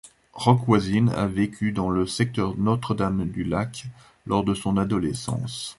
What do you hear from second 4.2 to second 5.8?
lors de son adolescence.